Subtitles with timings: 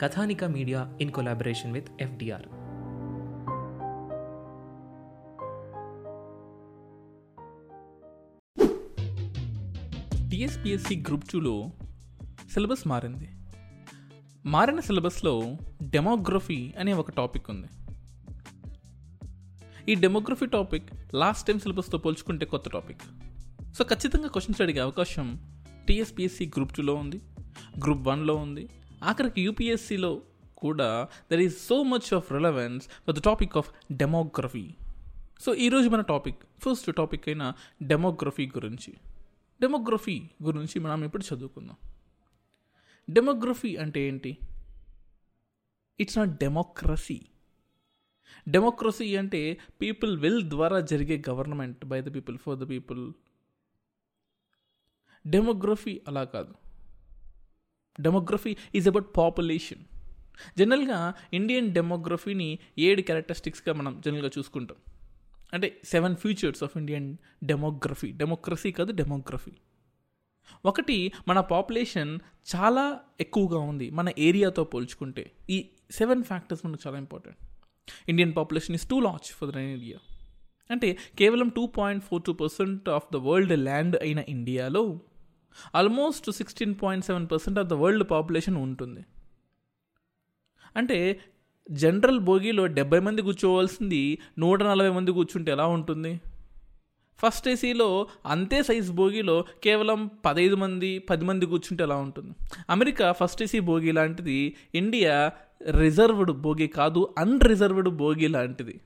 [0.00, 2.46] Kathanika media in collaboration with FDR.
[10.30, 11.70] TSPSC group టూలో
[12.50, 13.28] syllabus మారింది.
[14.46, 17.68] మారిన సిలబస్లో డెమోగ్రఫీ అనే ఒక టాపిక్ ఉంది.
[19.92, 23.02] ఈ డెమోగ్రఫీ టాపిక్ లాస్ట్ టైం సిలబస్తో పోల్చుకుంటే కొత్త టాపిక్.
[23.74, 25.40] సో ఖచ్చితంగా క్వశ్చన్స్ అడిగే అవకాశం
[25.88, 27.20] టీఎస్పిఎస్సి గ్రూప్ టూలో ఉంది
[27.78, 28.68] గ్రూప్ వన్లో ఉంది
[29.02, 30.22] ఆఖరికి యూపీఎస్సిలో
[30.56, 34.74] కూడా there is so much of relevance for the topic of demography
[35.40, 38.94] so ఈరోజు మన టాపిక్ ఫస్ట్ టాపిక్ అయిన డెమోగ్రఫీ గురించి.
[39.60, 41.76] డెమోగ్రఫీ గురించి మనం ఇప్పుడు చదువుకుందాం.
[43.10, 44.38] డెమోగ్రఫీ అంటే ఏంటి?
[46.00, 47.20] ఇట్స్ నాట్ డెమోక్రసీ
[48.48, 53.12] డెమోక్రసీ అంటే పీపుల్ విల్ ద్వారా జరిగే government by the people for the people
[55.26, 56.54] demography అలా కాదు.
[58.00, 59.84] డెమోగ్రఫీ ఈజ్ అబౌట్ పాపులేషన్
[60.58, 64.76] జనరల్గా ఇండియన్ డెమోగ్రఫీని ఏడు క్యారెక్టరిస్టిక్స్గా మనం జనరల్గా చూసుకుంటాం.
[65.52, 69.52] అంటే seven features of Indian demography democracy కాదు డెమోగ్రఫీ
[70.64, 72.18] ఒకటి మన పాపులేషన్
[72.56, 75.32] చాలా ఎక్కువగా ఉంది మన ఏరియాతో పోల్చుకుంటే.
[75.50, 77.38] ఈ సెవెన్ ఫ్యాక్టర్స్ మనకు చాలా important
[78.08, 79.98] Indian population is too large for the India
[80.70, 85.00] అంటే కేవలం two point four two percent of the world land అయిన ఇండియాలో
[85.74, 89.04] almost sixteen point seven percent of the world population ఉంటుంది.
[90.76, 91.20] అంటే
[91.70, 96.20] జనరల్ బోగీలో డెబ్బై మంది కూర్చోవలసింది నూట నలభై మంది కూర్చుంటే ఎలా ఉంటుంది?
[97.18, 102.34] ఫస్ట్ ఏసీలో అంతే సైజ్ బోగీలో కేవలం పదహైదు మంది పది మంది కూర్చుంటే ఎలా ఉంటుంది?
[102.70, 105.32] అమెరికా ఫస్ట్ ఏసీ బోగీ లాంటిది ఇండియా
[105.70, 108.80] రిజర్వ్డ్ బోగీ కాదు అన్రిజర్వ్డ్ బోగీ లాంటిది.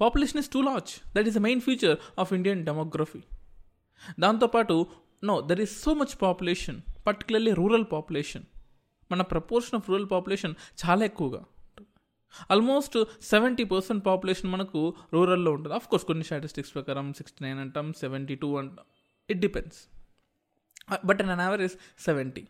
[0.00, 3.22] Population is too large that is the main feature of Indian demography
[4.20, 4.86] దాంతోపాటు
[5.24, 8.44] no there is so much population particularly rural population
[9.12, 10.54] మన ప్రపోర్షన్ ఆఫ్ రూరల్ పాపులేషన్
[10.84, 11.44] చాలా ఎక్కువగా.
[12.50, 15.74] Almost seventy percent population మనకు రూరల్లో ఉంటుంది.
[15.74, 18.84] Of course కొన్ని statistics ప్రకారం sixty nine అంటాం సెవెంటీ టూ అంటాం.
[19.30, 19.80] It depends
[21.04, 22.46] but on average seventy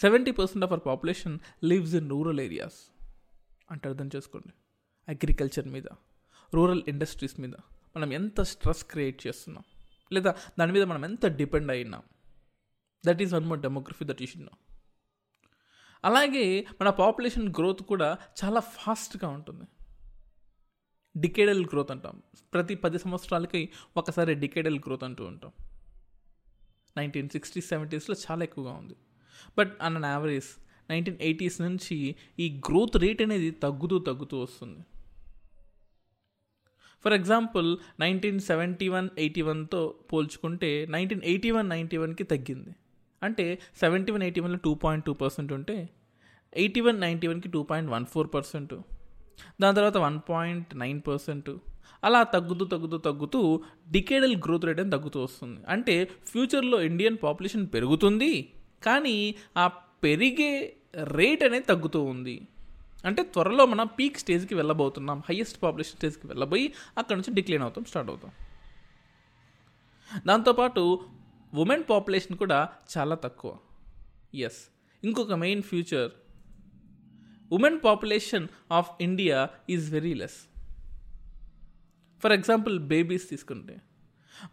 [0.00, 2.78] seventy percent of our population lives in rural areas
[3.70, 4.52] అంటే అర్థం చేసుకోండి.
[5.08, 5.86] అగ్రికల్చర్ మీద
[6.54, 7.54] రూరల్ ఇండస్ట్రీస్ మీద
[7.96, 9.64] మనం ఎంత స్ట్రెస్ క్రియేట్ చేస్తున్నాం?
[10.12, 12.02] లేదా దాని మీద మనం ఎంత డిపెండ్ అయినాం.
[13.06, 14.48] That is one more demography that is no
[16.04, 19.64] అలాగే మన పాపులేషన్ గ్రోత్ కూడా చాలా ఫాస్ట్గా ఉంటుంది.
[21.20, 22.22] డికేడల్ గ్రోత్ అంటాం.
[22.52, 25.52] ప్రతి పది సంవత్సరాలకి ఒకసారి డికేడల్ గ్రోత్ అంటూ ఉంటాం.
[26.96, 28.96] నైన్టీన్ సిక్స్టీ సెవెంటీస్లో చాలా ఎక్కువగా ఉంది.
[29.58, 30.46] But on on average
[30.90, 34.80] nineteen eighties నుంచి ఈ గ్రోత్ రేట్ అనేది తగ్గుతూ తగ్గుతూ వస్తుంది.
[37.04, 37.68] For example
[38.04, 39.82] nineteen seventy one eighty వన్తో
[40.12, 42.72] పోల్చుకుంటే నైన్టీన్ ఎయిటీ వన్ నైంటీ వన్కి తగ్గింది.
[43.22, 43.46] అంటే
[43.82, 45.76] సెవెంటీ వన్ ఎయిటీ వన్లో టూ పాయింట్ టూ పర్సెంట్ ఉంటే
[46.62, 48.74] ఎయిటీ వన్ నైంటీ వన్కి two point one four percent
[49.60, 51.50] దాని తర్వాత వన్ పాయింట్ నైన్ పర్సెంట్
[52.06, 53.40] అలా తగ్గుతూ తగ్గుతూ తగ్గుతూ
[53.94, 55.58] డికేడల్ గ్రోత్ రేట్ అని తగ్గుతూ వస్తుంది.
[55.74, 55.94] అంటే
[56.30, 58.32] ఫ్యూచర్లో ఇండియన్ పాపులేషన్ పెరుగుతుంది
[58.86, 59.16] కానీ
[59.62, 59.64] ఆ
[60.04, 60.52] పెరిగే
[61.18, 62.36] రేట్ అనేది తగ్గుతూ ఉంది.
[63.04, 65.22] అంటే త్వరలో మనం పీక్ స్టేజ్కి వెళ్ళబోతున్నాం.
[65.28, 68.30] హయ్యెస్ట్ పాపులేషన్ స్టేజ్కి వెళ్ళబోయి అక్కడ నుంచి డిక్లైన్ అవుతాం స్టార్ట్ అవుతాం.
[70.26, 71.08] దాంతోపాటు
[71.54, 72.68] ఉమెన్ పాపులేషన్ కూడా
[72.98, 73.58] చాలా తక్కువ.
[74.34, 74.70] ఎస్
[75.04, 76.10] ఇంకొక main feature.
[77.52, 80.48] Women population of India is very less.
[82.22, 83.80] For example babies తీసుకుంటే.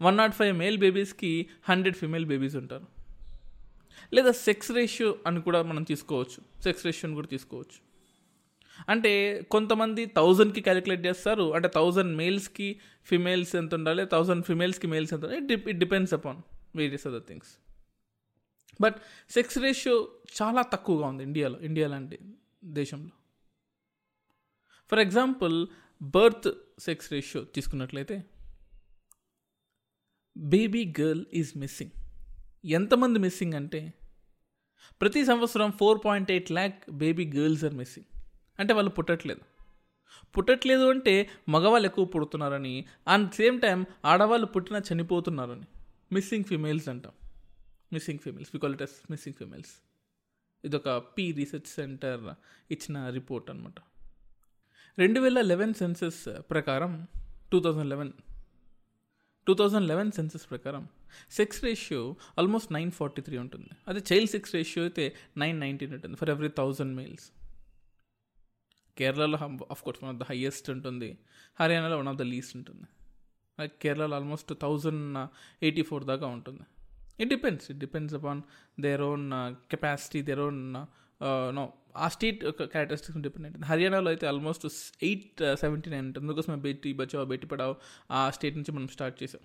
[0.02, 2.86] వన్ నాట్ ఫైవ్ మేల్ బేబీస్కి హండ్రెడ్ ఫిమేల్ బేబీస్ ఉంటారు.
[4.14, 6.62] లేదా సెక్స్ రేషియో అని కూడా మనం తీసుకోవచ్చు.
[6.62, 7.91] సెక్స్ రేషియోని కూడా తీసుకోవచ్చు.
[8.88, 15.24] అంటే కొంతమంది థౌజండ్కి క్యాలిక్యులేట్ చేస్తారు అంటే థౌజండ్ మేల్స్కి ఫిమేల్స్ ఎంత ఉండాలి థౌజండ్ ఫిమేల్స్కి మేల్స్ ఎంత
[15.24, 16.42] ఉండాలి it depends upon
[16.76, 17.58] various other things
[18.80, 18.96] but
[19.30, 20.10] sex ratio
[20.42, 22.18] చాలా తక్కువగా ఉంది ఇండియాలో ఇండియా లాంటి
[22.64, 23.10] దేశంలో.
[24.90, 25.66] For example
[26.02, 28.24] birth sex ratio తీసుకున్నట్లయితే
[30.36, 31.90] బేబీ గర్ల్ ఈజ్ మిస్సింగ్
[32.64, 33.92] ఎంతమంది మిస్సింగ్ అంటే
[35.00, 38.11] ప్రతి సంవత్సరం four point eight lakh baby girls are missing
[38.58, 39.40] అంటే వాళ్ళు పుట్టట్లేదు.
[40.36, 45.66] పుట్టట్లేదు అంటే మగవాళ్ళు ఎక్కువ పుడుతున్నారని అండ్ సేమ్ టైం ఆడవాళ్ళు పుట్టినా చనిపోతున్నారని.
[46.12, 47.12] మిస్సింగ్ ఫీమేల్స్ అంటాం.
[47.92, 49.72] Missing females because it missing females
[50.64, 52.34] ఇదొక పీ రీసెర్చ్ సెంటర్
[52.70, 53.74] ఇచ్చిన రిపోర్ట్ అనమాట
[54.98, 57.06] రెండు వేల లెవెన్ సెన్సెస్ ప్రకారం
[57.52, 58.12] two thousand eleven
[59.46, 60.88] two thousand eleven census ప్రకారం
[61.30, 63.68] sex ratio almost nine forty three ఉంటుంది.
[63.88, 67.30] అదే చైల్డ్ సెక్స్ రేషియో అయితే నైన్ నైన్టీన్ ఉంటుంది ఫర్ ఎవ్రీ థౌజండ్ మేల్స్
[68.98, 69.38] కేరళలో
[69.74, 71.10] of course one of the highest ఉంటుంది.
[71.60, 72.86] హర్యానాలో వన్ ఆఫ్ ద లీస్ట్ ఉంటుంది.
[73.82, 75.18] కేరళలో ఆల్మోస్ట్ థౌజండ్
[75.66, 76.64] ఎయిటీ ఫోర్ దాకా ఉంటుంది.
[77.22, 78.42] It depends it depends upon
[78.84, 79.26] their own
[79.72, 80.60] capacity their own
[81.58, 81.64] no
[82.04, 82.38] ఆ state
[82.74, 84.64] characteristics depend అవుతుంది హర్యానాలో అయితే ఆల్మోస్ట్
[85.08, 86.24] ఎయిట్ సెవెంటీ నైన్ ఉంటుంది.
[86.24, 87.74] అందుకోసం బేటీ బచావో బేటీ పడావో
[88.18, 89.42] ఆ స్టేట్ నుంచి మనం స్టార్ట్ చేసాం.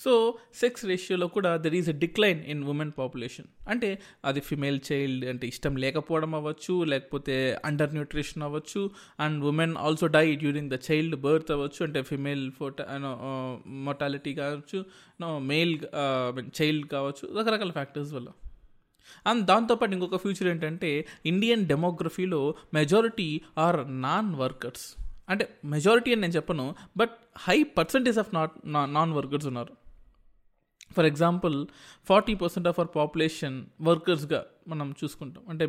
[0.00, 0.12] సో
[0.60, 3.90] సెక్స్ రేషియోలో కూడా there is a decline in women population అంటే
[4.24, 8.82] అది ఫిమేల్ చైల్డ్ అంటే ఇష్టం లేకపోవడం అవ్వచ్చు లేకపోతే అండర్ న్యూట్రిషన్ అవ్వచ్చు
[9.20, 10.78] and women also die during the
[11.16, 12.84] childbirth అవ్వచ్చు అంటే ఫిమేల్ ఫోటో
[13.88, 14.80] మొటాలిటీ కావచ్చు
[15.50, 15.74] మేల్
[16.58, 18.28] చైల్డ్ uh, కావచ్చు రకరకాల ఫ్యాక్టర్స్ వల్ల.
[19.26, 20.90] అండ్ దాంతోపాటు ఇంకొక ఫ్యూచర్ ఏంటంటే
[21.26, 22.40] ఇండియన్ డెమోగ్రఫీలో
[22.74, 24.86] మెజారిటీ ఆర్ నాన్ వర్కర్స్
[25.32, 26.66] అంటే మెజారిటీ అని నేను చెప్పను
[26.96, 27.14] but
[27.46, 28.54] high percentage of not
[28.96, 29.72] non workers ఉన్నారు.
[30.96, 31.56] For example
[32.08, 33.56] forty percent of our population
[33.88, 34.40] వర్కర్స్గా
[34.72, 35.42] మనం చూసుకుంటాం.
[35.52, 35.64] అంటే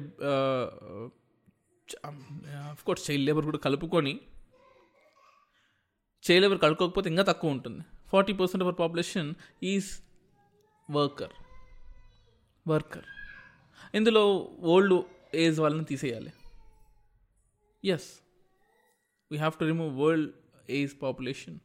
[2.88, 4.14] కోర్స్ చైల్డ్ లేబర్ కూడా కలుపుకొని
[6.26, 7.82] చైల్డ్ లేబర్ కలుపుకోకపోతే ఇంకా తక్కువ ఉంటుంది.
[8.12, 9.30] Forty percent of our population
[9.72, 9.90] is
[10.98, 11.34] worker.
[12.68, 13.08] Worker.
[13.98, 14.24] ఇందులో
[14.74, 14.96] ఓల్డ్
[15.44, 16.32] ఏజ్ వాళ్ళని తీసేయాలి.
[17.84, 18.10] Yes
[19.32, 20.32] we have to remove world
[20.80, 21.58] age population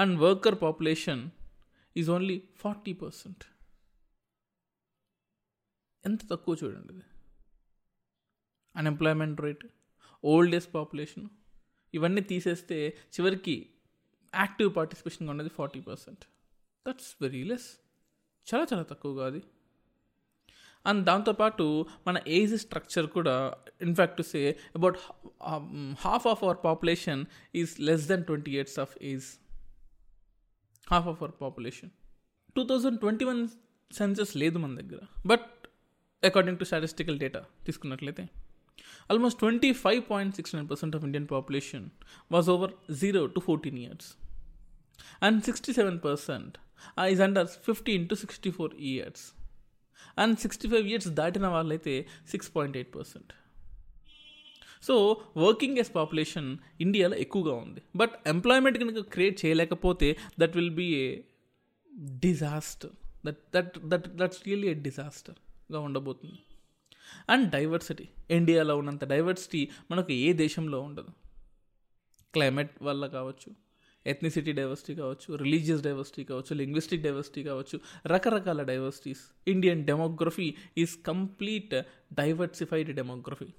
[0.00, 1.22] and worker population
[1.96, 3.44] is only forty percent
[6.04, 7.06] ఎంత తక్కువ చూడండి ఇది.
[8.74, 9.64] Unemployment rate
[10.24, 11.26] old age population
[11.94, 12.76] ఇవన్నీ తీసేస్తే
[13.12, 13.56] చివరికి
[14.32, 16.22] యాక్టివ్ పార్టిసిపేషన్గా ఉన్నది forty percent
[16.86, 17.68] that's very less
[18.46, 19.42] చాలా చాలా తక్కువగా అది
[20.84, 21.64] అండ్ దాంతోపాటు
[22.06, 23.34] మన ఏజ్ స్ట్రక్చర్ కూడా
[23.80, 24.40] in fact say
[24.74, 24.98] about
[26.00, 27.22] half of our population
[27.54, 29.28] is less than twenty years of age
[30.90, 31.90] half of our population
[32.56, 33.40] two thousand twenty one
[33.90, 35.00] census లేదు మన దగ్గర.
[35.26, 35.46] But
[36.22, 38.24] according to statistical data తీసుకున్నట్లయితే
[39.10, 41.86] almost twenty five point six nine percent of Indian population
[42.32, 44.08] was over zero to fourteen years
[45.22, 46.54] and sixty seven percent
[47.10, 49.24] is under fifteen to sixty four years
[50.18, 51.94] and sixty five years దాటిన వాళ్ళైతే
[52.30, 53.32] six point eight percent
[54.82, 54.94] so
[55.36, 56.48] working as population
[56.80, 57.80] ఇండియాలో ఎక్కువగా ఉంది.
[57.96, 60.08] But employment కనుక create చేయలేకపోతే
[60.40, 61.08] that will be a
[62.26, 62.94] disaster
[63.26, 66.38] that that that's that's a ఏ డిజాస్టర్గా ఉండబోతుంది.
[67.28, 71.12] అండ్ డైవర్సిటీ ఇండియాలో ఉన్నంత డైవర్సిటీ మనకు ఏ దేశంలో ఉండదు.
[72.34, 73.50] క్లైమేట్ వల్ల కావచ్చు
[74.06, 77.76] ఎథ్నిసిటీ డైవర్సిటీ కావచ్చు రిలీజియస్ డైవర్సిటీ కావచ్చు లింగ్విస్టిక్ డైవర్సిటీ కావచ్చు
[78.12, 80.46] రకరకాల diversities Indian demography
[80.82, 81.74] is complete
[82.12, 83.50] diversified demography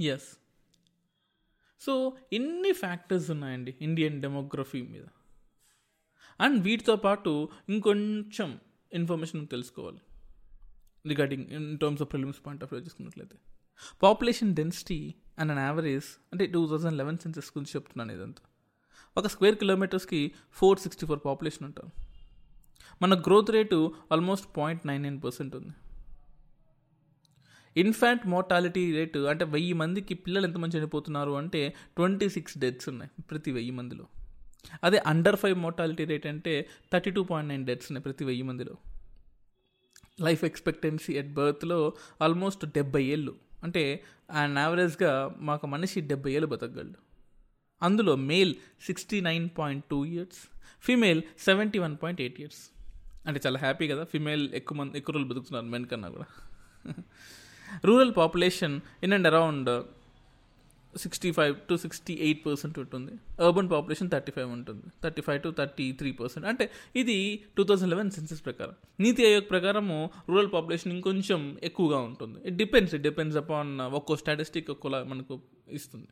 [0.00, 0.38] yes
[1.80, 5.04] so ఇన్ని ఫ్యాక్టర్స్ ఉన్నాయండి ఇండియన్ డెమోగ్రఫీ మీద.
[6.40, 8.60] అండ్ వీటితో పాటు ఇంకొంచెం
[8.92, 10.00] ఇన్ఫర్మేషన్ తెలుసుకోవాలి.
[11.06, 13.36] Regarding in terms of prelims point of view చూసుకున్నట్లయితే.
[14.02, 18.42] Population density and on average అంటే టూ థౌజండ్ లెవెన్ సెన్సెస్ గురించి చెప్తున్నాను ఇదంతా.
[19.16, 21.90] ఒక స్క్వేర్ కిలోమీటర్స్కి ఫోర్ సిక్స్టీ ఫోర్ పాపులేషన్ ఉంటారు.
[23.02, 25.72] మన growth rate almost point nine nine percent ఉంది.
[27.76, 33.50] ఇన్ఫాంట్ మోర్టాలిటీ రేటు అంటే వెయ్యి మందికి పిల్లలు ఎంతమంది చనిపోతున్నారు అంటే ట్వంటీ సిక్స్ డెత్స్ ఉన్నాయి ప్రతి
[33.50, 34.06] వెయ్యి మందిలో.
[34.84, 38.76] అదే అండర్ ఫైవ్ మోర్టాలిటీ రేట్ అంటే thirty two point nine deaths ఉన్నాయి ప్రతి వెయ్యి మందిలో.
[40.20, 43.36] లైఫ్ ఎక్స్పెక్టెన్సీ ఎట్ బర్త్లో ఆల్మోస్ట్ డెబ్బై ఏళ్ళు.
[43.62, 46.98] అంటే అండ్ యావరేజ్గా మాకు మనిషి డెబ్బై ఏళ్ళు బతకగలడు.
[47.82, 52.70] అందులో male sixty nine point two years female seventy one point eight years.
[53.26, 57.02] అంటే చాలా హ్యాపీ కదా ఫీమేల్ ఎక్కువ మంది ఎక్కువ రోజులు బతుకుతున్నారు మెన్ కన్నా కూడా.
[57.84, 59.84] Rural population in and around
[60.96, 63.12] sixty five to sixty eight percent ఉంటుంది.
[63.44, 64.82] అర్బన్ పాపులేషన్ థర్టీ ఫైవ్ ఉంటుంది.
[65.02, 66.48] Thirty five to thirty three percent.
[66.48, 68.74] అంటే ఇది టూ థౌజండ్ లెవెన్ సెన్సెస్ ప్రకారం.
[69.00, 72.38] నీతి ఆయోగ్ ప్రకారము రూరల్ పాపులేషన్ ఇంకొంచెం ఎక్కువగా ఉంటుంది.
[72.44, 76.06] It depends it depends upon ఒక్కో స్టాటిస్టిక్ ఒక్కోలా మనకు ఇస్తుంది.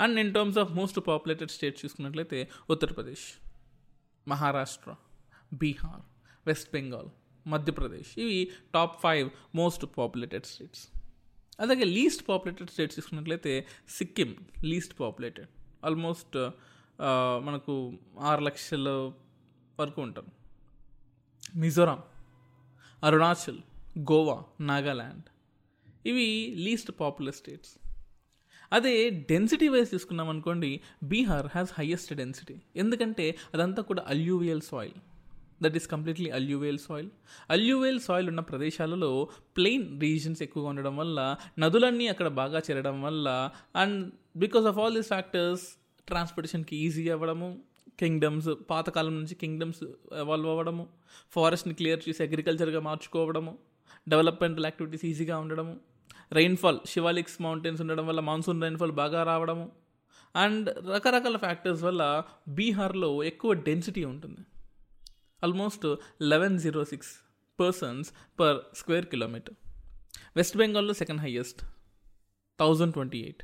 [0.00, 3.26] And in terms of most populated states చూసుకున్నట్లయితే ఉత్తరప్రదేశ్
[4.28, 4.94] మహారాష్ట్ర
[5.54, 6.02] బీహార్
[6.46, 7.08] వెస్ట్ బెంగాల్
[7.46, 8.18] మధ్యప్రదేశ్.
[8.18, 8.38] ఇవి
[8.74, 10.82] top five most populated states.
[11.60, 15.48] అలాగే లీస్ట్ పాపులేటెడ్ స్టేట్స్ తీసుకున్నట్లయితే సిక్కిం లీస్ట్ పాపులేటెడ్.
[15.84, 16.36] ఆల్మోస్ట్
[17.46, 17.74] మనకు
[18.20, 18.88] ఆరు లక్షల
[19.80, 20.30] వరకు ఉంటారు.
[21.56, 22.00] మిజోరాం
[23.04, 23.60] అరుణాచల్
[23.98, 25.28] గోవా నాగాల్యాండ్
[26.06, 27.72] ఇవి లీస్ట్ పాపులర్ స్టేట్స్.
[28.72, 32.60] అదే డెన్సిటీ వైజ్ తీసుకున్నాం అనుకోండి బీహార్ హ్యాస్ హయ్యెస్ట్ డెన్సిటీ.
[32.76, 34.98] ఎందుకంటే అదంతా కూడా alluvial soil.
[35.62, 37.08] That is completely alluvial soil
[37.50, 39.10] alluvial soil ఉన్న ప్రదేశాలలో
[39.56, 41.18] ప్లెయిన్ రీజన్స్ ఎక్కువగా ఉండడం వల్ల
[41.58, 43.28] నదులన్నీ అక్కడ బాగా చేరడం వల్ల
[43.76, 43.98] and
[44.36, 45.64] because of all these factors
[46.08, 47.48] ట్రాన్స్పోర్టేషన్కి easy అవ్వడము
[47.98, 49.82] కింగ్డమ్స్ పాతకాలం నుంచి కింగ్డమ్స్
[50.18, 50.84] ఎవాల్వ్ అవ్వడము
[51.34, 53.52] ఫారెస్ట్ని క్లియర్ చేసి అగ్రికల్చర్గా మార్చుకోవడము
[54.08, 55.74] డెవలప్మెంటల్ యాక్టివిటీస్ ఈజీగా ఉండడము
[56.32, 59.66] రెయిన్ఫాల్ శివాలిక్స్ మౌంటైన్స్ ఉండడం వల్ల మాన్సూన్ రెయిన్ఫాల్ బాగా రావడము
[60.34, 62.02] అండ్ రకరకాల ఫ్యాక్టర్స్ వల్ల
[62.48, 64.42] బీహార్లో ఎక్కువ డెన్సిటీ ఉంటుంది.
[65.44, 67.10] Almost eleven zero six
[67.60, 69.54] persons per square kilometre
[70.36, 71.62] west బెంగాల్లో second highest
[72.60, 73.42] thousand twenty eight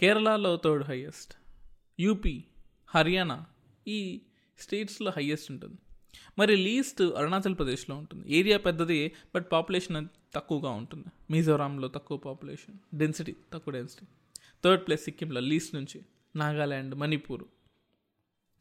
[0.00, 1.34] కేరళలో థర్డ్ హయ్యెస్ట్
[2.00, 2.44] యూపీ
[2.86, 3.44] హర్యానా
[3.88, 4.20] ఈ
[4.58, 5.78] స్టేట్స్లో హయ్యెస్ట్ ఉంటుంది.
[6.38, 8.34] మరి లీస్ట్ అరుణాచల్ ప్రదేశ్లో ఉంటుంది.
[8.34, 11.06] ఏరియా పెద్దది బట్ పాపులేషన్ తక్కువగా ఉంటుంది.
[11.30, 14.06] మిజోరాంలో తక్కువ పాపులేషన్ డెన్సిటీ తక్కువ డెన్సిటీ
[14.64, 16.04] థర్డ్ ప్లేస్ సిక్కింలో లీస్ట్ నుంచి.
[16.36, 17.44] నాగాల్యాండ్ మణిపూర్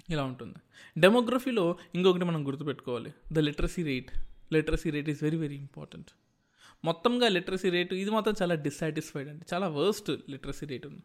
[0.10, 0.56] ఇలా ఉంటుంది.
[0.98, 3.14] డెమోగ్రఫీలో ఇంకొకటి మనం గుర్తుపెట్టుకోవాలి.
[3.34, 4.12] The literacy rate
[4.54, 6.08] literacy rate is very very important
[6.86, 9.46] మొత్తంగా లిటరసీ రేటు ఇది మాత్రం చాలా డిస్సాటిస్ఫైడ్ అండి.
[9.54, 11.02] చాలా వర్స్ట్ లిటరసీ రేట్ ఉంది.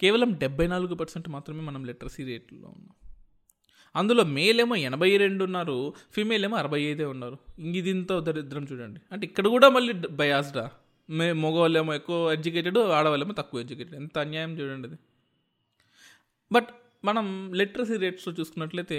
[0.00, 3.10] కేవలం డెబ్బై నాలుగు పర్సెంట్ మాత్రమే మనం లిటరసీ రేట్లో ఉన్నాం.
[3.96, 7.38] అందులో మేల్ ఏమో ఎనభై రెండు ఉన్నారు ఫీమేల్ ఏమో అరవై ఐదే ఉన్నారు.
[7.58, 9.00] ఇంక దరిద్రం చూడండి.
[9.12, 10.70] అంటే ఇక్కడ కూడా మళ్ళీ బయాస్డా
[11.10, 14.98] మే మగవాళ్ళేమో ఎక్కువ ఎడ్యుకేటెడ్ ఆడవాళ్ళేమో తక్కువ ఎడ్యుకేటెడ్ ఎంత అన్యాయం చూడండి అది
[16.52, 16.68] బట్
[17.04, 17.26] మనం
[17.60, 18.98] లిటరసీ రేట్స్లో చూసుకున్నట్లయితే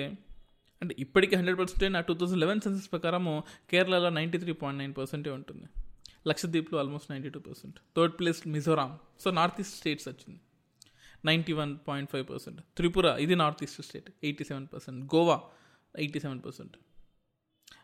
[0.82, 3.34] అంటే ఇప్పటికీ హండ్రెడ్ పర్సెంట్ ఆ టూ థౌసండ్ లెవెన్ సెన్సెస్ ప్రకారము
[3.72, 5.66] కేరళలో నైంటీ త్రీ పాయింట్ నైన్ పర్సెంటే ఉంటుంది.
[6.30, 8.92] లక్షద్వీప్లో almost ninety two percent third place Mizoram.
[9.24, 10.40] So north east states వచ్చింది.
[11.30, 15.38] Ninety one point five percent Tripura ఇది north east state eighty seven percent Goa
[15.96, 16.76] eighty seven percent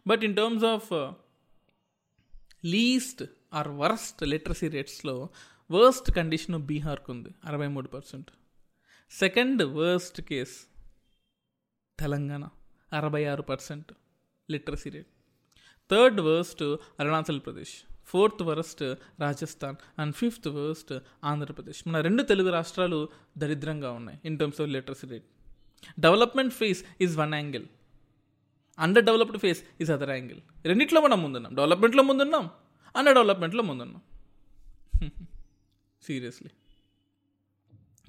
[0.09, 0.89] but in terms of
[2.73, 3.23] least
[3.53, 5.15] or worst literacy రేట్స్లో
[5.69, 8.29] worst condition బీహార్కు ఉంది అరవై మూడు percent
[9.11, 10.67] second worst case.
[11.99, 12.47] Telangana
[12.93, 13.93] అరవై ఆరు percent
[14.51, 15.07] literacy rate.
[15.91, 16.63] Third worst
[16.99, 17.93] Arunachal Pradesh.
[18.05, 19.75] Fourth worst Rajasthan.
[19.99, 21.87] And fifth worst Andhra Pradesh.
[21.87, 25.25] మన రెండు తెలుగు రాష్ట్రాలు దరిద్రంగా ఉన్నాయి in terms of literacy rate.
[25.99, 27.65] Development phase is one angle
[28.79, 31.55] under developed phase is other angle రెండిట్లో మనం ముందున్నాం.
[31.55, 32.49] డెవలప్మెంట్లో ముందున్నాం.
[32.95, 34.01] Under డెవలప్మెంట్లో ముందున్నాం.
[36.01, 36.49] Seriously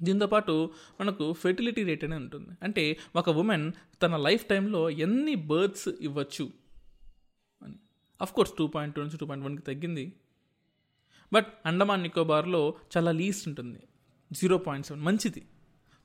[0.03, 0.69] దీంతోపాటు
[1.01, 2.49] మనకు ఫెర్టిలిటీ రేట్ అనేది ఉంటుంది.
[2.63, 6.49] అంటే ఒక ఉమెన్ తన లైఫ్ టైంలో ఎన్ని బర్త్స్ ఇవ్వచ్చు?
[7.63, 7.75] అని.
[8.33, 10.13] కోర్స్ టూ పాయింట్ టూ నుంచి టూ పాయింట్ వన్కి తగ్గింది.
[11.33, 13.79] బట్ అండమాన్ నికోబార్లో చాలా లీస్ట్ ఉంటుంది.
[14.31, 15.39] జీరో పాయింట్ సెవెన్ మంచిది.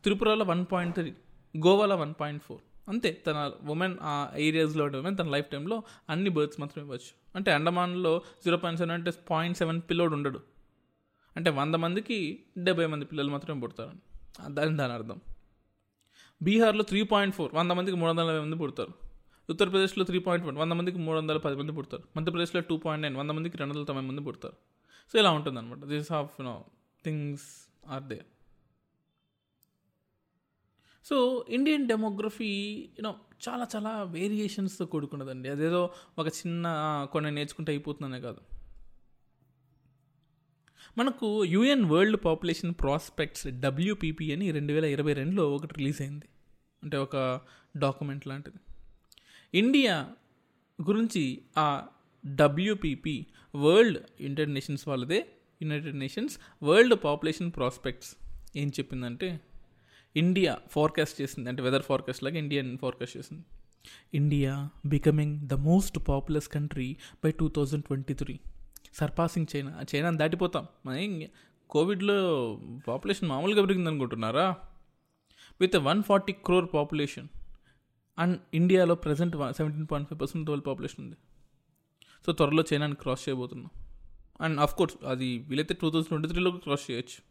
[0.02, 1.10] త్రిపురలో వన్ పాయింట్ త్రీ
[1.58, 6.30] గోవాలో వన్ పాయింట్ ఫోర్ అంతే తన ఉమెన్ ఆ ఏరియాస్లో ఉండే ఉమెన్ తన లైఫ్ టైంలో అన్ని
[6.30, 7.36] బర్త్స్ మాత్రం ఇవ్వచ్చు.
[7.36, 10.40] అంటే అండమాన్లో జీరో పాయింట్ సెవెన్ అంటే పాయింట్ సెవెన్ పిల్లోడు ఉండడు.
[11.36, 13.92] అంటే వంద మందికి డెబ్బై మంది పిల్లలు మాత్రమే పుడతారు.
[14.48, 15.20] దాని దాని అర్థం.
[16.42, 18.92] బీహార్లో త్రీ పాయింట్ ఫోర్ వంద మందికి మూడు వందల నలభై మంది పుడతారు.
[19.50, 22.02] ఉత్తరప్రదేశ్లో త్రీ పాయింట్ వన్ వంద మందికి మూడు వందల పది మంది పుడతారు.
[22.16, 24.56] మధ్యప్రదేశ్లో టూ పాయింట్ నైన్ వంద మందికి రెండు వందల తొంభై మంది పుడతారు.
[25.12, 26.64] సో ఇలా ఉంటుంది అనమాట this of no
[27.04, 28.22] things are they
[31.04, 33.14] so Indian demography you know
[33.48, 35.48] చాలా చాలా వేరియేషన్స్తో కూడుకున్నదండి.
[35.48, 36.66] అదేదో ఒక చిన్న
[37.12, 38.55] కొన్ని నేర్చుకుంటే అయిపోతుందనే కాదు.
[40.98, 46.24] మనకు UN world population prospects WPP అని రెండు వేల ఇరవై రెండులో ఒకటి రిలీజ్ అయింది.
[46.82, 47.40] అంటే ఒక
[47.76, 48.56] డాక్యుమెంట్ లాంటిది.
[49.58, 50.10] ఇండియా
[50.88, 51.86] గురించి ఆ
[52.34, 55.26] డబ్ల్యూపీపీ వరల్డ్ యునైటెడ్ నేషన్స్ వాళ్ళదే.
[55.62, 58.16] United Nations world population prospects
[58.56, 59.40] ఏం చెప్పిందంటే
[60.16, 61.48] ఇండియా ఫోర్కాస్ట్ చేసింది.
[61.48, 63.42] అంటే వెదర్ ఫోర్కాస్ట్ లాగా ఇండియన్ ఫోర్కాస్ట్ చేసింది.
[64.14, 68.38] India becoming the most populous country by two thousand twenty three.
[68.94, 70.66] Surpassing China చైనాని దాటిపోతాం.
[70.86, 71.30] మరి
[71.70, 72.16] కోవిడ్లో
[72.88, 74.56] పాపులేషన్ మామూలుగా పెరిగింది అనుకుంటున్నారా
[75.60, 77.28] with one forty crore population.
[78.18, 81.16] And ఇండియాలో present seventeen point five percent world population ఉంది.
[82.26, 83.70] సో త్వరలో చైనాని క్రాస్ చేయబోతున్నాం.
[84.40, 87.22] అండ్ ఆఫ్ కోర్స్ అది వీలైతే టూ థౌజండ్ ట్వంటీ త్రీలో క్రాస్ చేయొచ్చు.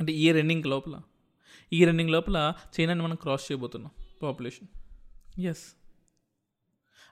[0.00, 1.00] అంటే ఇయర్ ఎండింగ్ లోపల.
[1.72, 3.90] ఇయర్ ఎండింగ్ లోపల చైనాని మనం క్రాస్ చేయబోతున్నాం
[4.22, 4.68] పాపులేషన్.
[5.40, 5.81] ఎస్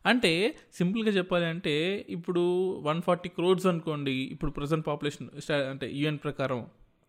[0.06, 6.66] అంటే సింపుల్గా చెప్పాలి అంటే ఇప్పుడు వన్ ఫార్టీ క్రోడ్స్ అనుకోండి ఇప్పుడు ప్రజెంట్ పాపులేషన్ అంటే యూఎన్ ప్రకారం.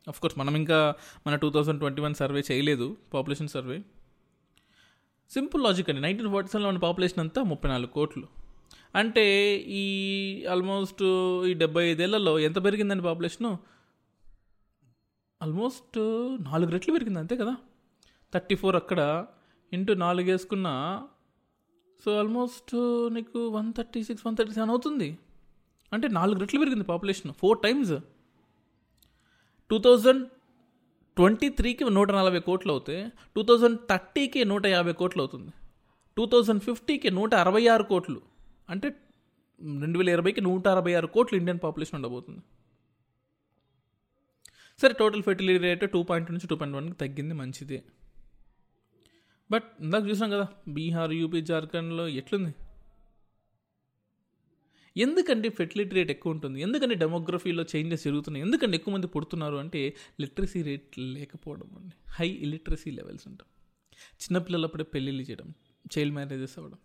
[0.08, 0.96] కోర్స్ మనం ఇంకా
[1.28, 3.82] మన two thousand twenty one survey చేయలేదు పాపులేషన్ సర్వే.
[5.30, 6.02] సింపుల్ లాజిక్ అండి.
[6.02, 8.28] నైన్టీన్ ఫార్టీ సెవెన్లో ఉన్న పాపులేషన్ అంతా ముప్పై నాలుగు కోట్లు.
[8.96, 9.84] అంటే ఈ
[10.46, 11.04] ఆల్మోస్ట్
[11.46, 13.60] ఈ డెబ్బై ఐదేళ్ళలో ఎంత పెరిగిందండి పాపులేషను?
[15.42, 15.98] ఆల్మోస్ట్
[16.44, 17.56] నాలుగు రెట్లు పెరిగింది అంతే కదా?
[18.34, 19.26] థర్టీ ఫోర్ అక్కడ
[19.74, 20.68] ఇంటూ నాలుగు వేసుకున్న
[22.04, 22.72] సో ఆల్మోస్ట్
[23.16, 25.10] నీకు one thirty six one thirty seven అవుతుంది.
[25.94, 27.32] అంటే నాలుగు రెట్లు పెరిగింది population.
[27.42, 27.94] Four times
[29.70, 30.24] two thousand
[31.18, 32.98] twenty త్రీకి నూట నలభై కోట్లు అవుతే
[33.36, 35.52] టూ థౌజండ్ థర్టీకి నూట యాభై కోట్లు అవుతుంది.
[36.18, 38.20] టూ థౌజండ్ ఫిఫ్టీకి నూట అరవై ఆరు కోట్లు.
[38.70, 38.88] అంటే
[39.84, 42.42] రెండు వేల ఇరవైకి నూట అరవై ఆరు కోట్లు ఇండియన్ పాపులేషన్ ఉండబోతుంది.
[44.82, 47.80] సరే total fertility rate two point నుంచి టూ పాయింట్ వన్కి తగ్గింది మంచిదే.
[49.52, 52.54] బట్ ఇందాక చూసాం కదా బీహార్ యూపీ జార్ఖండ్లో ఎట్లుంది?
[54.98, 60.62] ఎందుకంటే ఫెర్టిలిటీ రేట్ ఎక్కువ ఉంటుంది ఎందుకంటే డెమోగ్రఫీలో చేంజెస్ జరుగుతున్నాయి ఎందుకంటే ఎక్కువ మంది పుడుతున్నారు అంటే లిటరసీ
[60.62, 61.96] రేట్ లేకపోవడం అండి.
[62.10, 63.48] హై ఇలిటరసీ లెవెల్స్ ఉంటాం.
[64.24, 65.54] చిన్నపిల్లలు అప్పుడే పెళ్ళిళ్ళు చేయడం
[65.94, 66.78] చైల్డ్ మ్యారేజెస్ అవ్వడం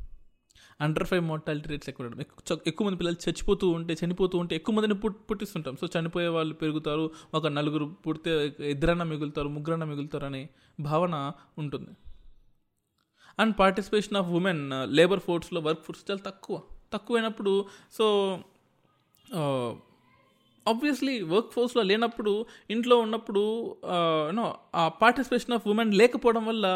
[0.81, 2.21] అండర్ ఫైవ్ మోర్టాలిటీ రేట్స్ ఎక్కువ ఉండడం.
[2.21, 5.77] ఎక్కువ ఎక్కువ మంది పిల్లలు చచ్చిపోతూ ఉంటే చనిపోతూ ఉంటే ఎక్కువ మందిని పుట్ పుట్టిస్తుంటాం.
[5.81, 10.49] సో చనిపోయే వాళ్ళు పెరుగుతారు ఒక నలుగురు పుడితే ఇద్దరన్నా మిగులుతారు ముగ్గురన్నా మిగులుతారు అనే
[10.81, 11.93] భావన ఉంటుంది.
[13.39, 14.63] And participation of women
[14.97, 16.57] labour ఫోర్స్లో work force చాలా తక్కువ.
[16.93, 17.53] తక్కువైనప్పుడు
[17.93, 18.07] సో
[20.67, 22.33] ఆబ్వియస్లీ వర్క్ ఫోర్స్లో లేనప్పుడు
[22.71, 23.43] ఇంట్లో ఉన్నప్పుడు
[24.29, 26.67] యూనో ఆ పార్టిసిపేషన్ ఆఫ్ ఉమెన్ లేకపోవడం వల్ల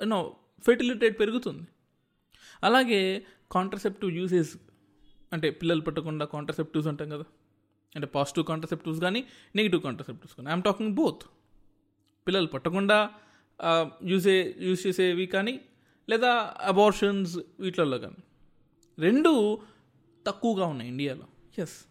[0.00, 0.18] యూనో
[0.64, 1.64] ఫెర్టిలిటీ రేట్ పెరుగుతుంది.
[2.64, 3.02] అలాగే
[3.52, 4.50] కాంట్రసెప్టివ్ యూసేజ్
[5.32, 7.26] అంటే పిల్లలు పట్టకుండా కాంట్రసెప్టివ్స్ అంటాం కదా.
[7.96, 9.20] అంటే పాజిటివ్ కాంట్రసెప్టివ్స్ కానీ
[9.56, 11.22] నెగిటివ్ కాంట్రసెప్టివ్స్ కానీ ఐఎమ్ టాకింగ్ బోత్
[12.26, 12.98] పిల్లలు పట్టకుండా
[14.04, 15.60] యూజే యూజ్ చేసేవి కానీ
[16.08, 18.22] లేదా అబార్షన్స్ వీటిలలో కానీ.
[18.98, 19.58] రెండు
[20.26, 21.26] తక్కువగా ఉన్నాయి ఇండియాలో.
[21.58, 21.84] ఎస్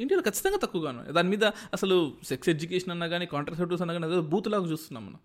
[0.00, 1.12] ఇండియాలో ఖచ్చితంగా తక్కువగా ఉన్నాయి.
[1.12, 5.18] దాని మీద అసలు సెక్స్ ఎడ్యుకేషన్ అన్నా కానీ కాంట్రసెప్టివ్స్ అన్నా కానీ అదే బూత్లాగా చూస్తున్నాం మనం.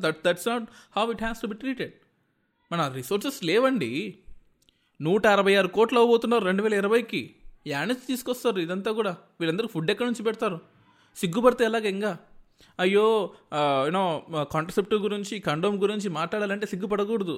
[0.00, 0.64] That that's not
[0.96, 1.92] how it has to be treated
[2.72, 4.18] మన రిసోర్సెస్ లేవండి.
[5.00, 7.34] నూట అరవై ఆరు కోట్లు అవ్వబోతున్నారు రెండు వేల ఇరవైకి.
[7.66, 9.16] యాడ్ నుంచి తీసుకొస్తారు ఇదంతా కూడా.
[9.40, 10.60] వీళ్ళందరూ ఫుడ్ ఎక్కడి నుంచి పెడతారు?
[11.16, 12.18] సిగ్గుపడితే ఎలాగ ఇంకా?
[12.80, 13.34] అయ్యో
[13.86, 14.02] యూనో
[14.52, 17.36] కాంట్రసెప్టివ్ గురించి కండోమ్ గురించి మాట్లాడాలంటే సిగ్గుపడకూడదు.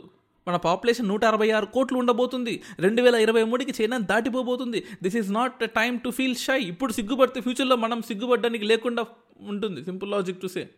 [0.48, 2.62] మన పాపులేషన్ నూట అరవై ఆరు కోట్లు ఉండబోతుంది.
[2.78, 4.80] రెండు వేల ఇరవై మూడుకి China దాటిపోబోతుంది.
[5.02, 9.04] This is not time to feel shy ఇప్పుడు సిగ్గుపడితే ఫ్యూచర్లో మనం సిగ్గుపడడానికి లేకుండా
[9.40, 9.84] ఉంటుంది.
[9.84, 10.68] Simple logic to say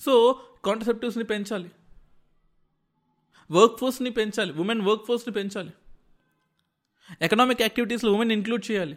[0.00, 1.70] so కాంట్రసెప్టివ్స్ని పెంచాలి.
[3.50, 4.52] వర్క్ ఫోర్స్ని పెంచాలి.
[4.52, 5.72] ఉమెన్ వర్క్ ఫోర్స్ని పెంచాలి.
[7.22, 8.96] ఎకనామిక్ యాక్టివిటీస్లో ఉమెన్ ఇంక్లూడ్ చేయాలి.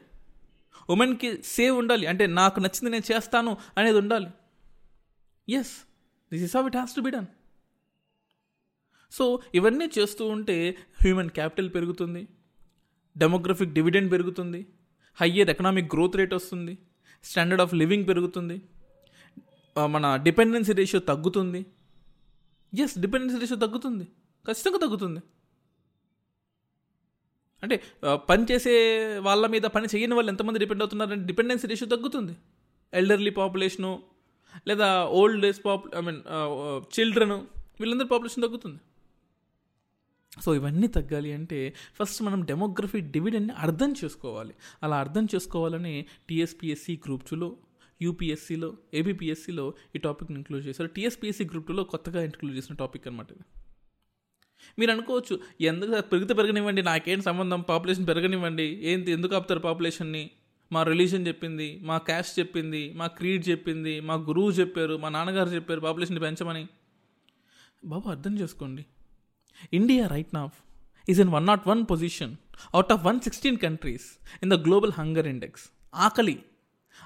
[0.89, 2.05] ఉమెన్కి సేవ్ ఉండాలి.
[2.11, 4.29] అంటే నాకు నచ్చింది నేను చేస్తాను అనేది ఉండాలి.
[5.47, 5.73] Yes
[6.31, 7.29] this is how it has to be done
[9.11, 10.55] so ఇవన్నీ చేస్తూ ఉంటే
[11.01, 12.27] హ్యూమన్ క్యాపిటల్ పెరుగుతుంది.
[13.17, 14.59] డెమోగ్రఫిక్ డివిడెండ్ పెరుగుతుంది.
[15.21, 16.73] హయ్యర్ ఎకనామిక్ గ్రోత్ రేట్ వస్తుంది.
[17.23, 18.57] స్టాండర్డ్ ఆఫ్ లివింగ్ పెరుగుతుంది.
[19.93, 21.61] మన డిపెండెన్సీ రేషియో తగ్గుతుంది.
[22.73, 24.05] ఎస్ డిపెండెన్సీ రేషియో తగ్గుతుంది.
[24.45, 25.21] ఖచ్చితంగా తగ్గుతుంది.
[27.63, 27.75] అంటే
[28.29, 28.73] పని చేసే
[29.27, 32.33] వాళ్ళ మీద పని చేయని వాళ్ళు ఎంతమంది డిపెండ్ అవుతున్నారంటే డిపెండెన్సీ రేషియో తగ్గుతుంది.
[32.93, 33.93] ఎల్డర్లీ పాపులేషను
[34.69, 34.89] లేదా
[35.19, 36.19] ఓల్డ్ ఏజ్ పాపు ఐ మీన్
[36.95, 37.37] చిల్డ్రన్
[37.81, 38.79] వీళ్ళందరి పాపులేషన్ తగ్గుతుంది.
[40.43, 41.59] సో ఇవన్నీ తగ్గాలి అంటే
[41.97, 44.53] ఫస్ట్ మనం డెమోగ్రఫీ డివిడెండ్ని అర్థం చేసుకోవాలి.
[44.83, 45.93] అలా అర్థం చేసుకోవాలని
[46.29, 47.49] టీఎస్పిఎస్సి గ్రూప్ టూలో
[48.05, 49.65] యూపీఎస్సీలో ఏబిపిఎస్సిలో
[49.95, 50.89] ఈ టాపిక్ని ఇంక్లూడ్ చేశారు.
[50.97, 53.45] టీఎస్పిఎస్సి గ్రూప్ టూలో కొత్తగా ఇంక్లూడ్ చేసిన టాపిక్ అనమాట ఇది.
[54.79, 57.61] మీరు అనుకోవచ్చు ఎందుకు పెరిగితే పెరగనివ్వండి నాకేం సంబంధం?
[57.61, 58.67] పాపులేషన్ పెరగనివ్వండి.
[58.91, 60.29] ఏంటి ఎందుకు ఆపుతారు పాపులేషన్ని
[60.71, 65.79] మా రిలీజన్ చెప్పింది మా క్యాస్ట్ చెప్పింది మా క్రీడ్ చెప్పింది మా గురువు చెప్పారు మా నాన్నగారు చెప్పారు
[65.79, 66.67] పాపులేషన్ పెంచమని.
[67.85, 68.85] బాబు అర్థం చేసుకోండి.
[69.73, 70.57] India right now
[71.09, 72.35] is in one not one position
[72.73, 74.07] out of one sixteen countries
[74.43, 75.65] in the global hunger index
[75.95, 76.37] ఆకలి.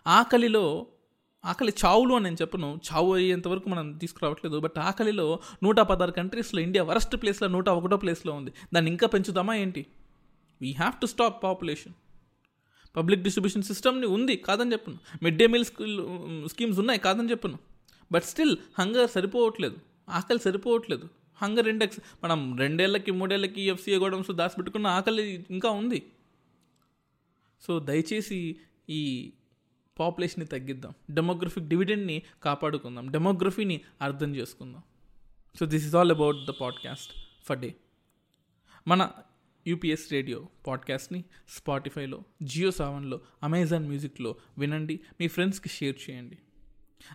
[0.07, 0.65] ఆకలిలో
[1.45, 2.79] ఆకలి చావులు అని నేను చెప్పను.
[2.91, 4.59] చావు అయ్యేంత వరకు మనం తీసుకురావట్లేదు.
[4.59, 8.51] బట్ ఆకలిలో నూట పదహారు కంట్రీస్లో ఇండియా వరస్ట్ ప్లేస్లో నూట ఒకటో ప్లేస్లో ఉంది.
[8.73, 9.85] దాన్ని ఇంకా పెంచుదామా ఏంటి?
[10.61, 11.93] We have to stop population
[12.95, 14.97] public distribution సిస్టమ్ని ఉంది కాదని చెప్పను.
[15.23, 15.97] Mid day meal school
[16.49, 17.59] schemes ఉన్నాయి కాదని చెప్పను.
[18.11, 19.75] బట్ స్టిల్ హంగర్ సరిపోవట్లేదు.
[20.09, 21.09] ఆకలి సరిపోవట్లేదు.
[21.41, 26.11] హంగర్ ఇండెక్స్ మనం రెండేళ్ళకి మూడేళ్ళకి ఎఫ్సీఏ గోడమ్స్ దాచిపెట్టుకున్న ఆకలి ఇంకా ఉంది.
[27.67, 28.55] సో దయచేసి
[28.89, 29.31] ఈ
[30.01, 30.93] పాపులేషన్ని తగ్గిద్దాం.
[31.11, 33.11] డెమోగ్రఫిక్ డివిడెండ్ని కాపాడుకుందాం.
[33.11, 34.83] డెమోగ్రఫీని అర్థం చేసుకుందాం.
[35.59, 37.11] So this is all about the podcast
[37.45, 37.75] for day
[38.87, 39.09] మన
[39.67, 44.99] యూపీఎస్ రేడియో పాడ్కాస్ట్ని స్పాటిఫైలో జియో సావన్లో అమెజాన్ మ్యూజిక్లో వినండి.
[45.19, 46.37] మీ ఫ్రెండ్స్కి షేర్ చేయండి.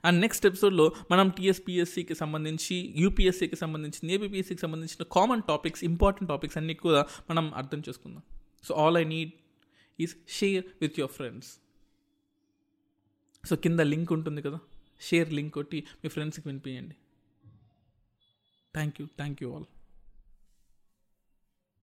[0.05, 6.75] అండ్ నెక్స్ట్ ఎపిసోడ్లో మనం టీఎస్పిఎస్సికి సంబంధించి యూపీఎస్సికి సంబంధించి ఏబిపిఎస్సికి సంబంధించిన కామన్ టాపిక్స్ ఇంపార్టెంట్ టాపిక్స్ అన్నీ
[6.75, 8.22] కూడా మనం అర్థం చేసుకుందాం.
[8.64, 9.33] So all I need
[10.01, 11.49] is share with your friends
[13.47, 14.59] so కింద లింక్ ఉంటుంది కదా
[15.01, 16.97] షేర్ లింక్ కొట్టి మీ ఫ్రెండ్స్కి వినిపించండి.
[18.75, 19.67] Thank you thank you all.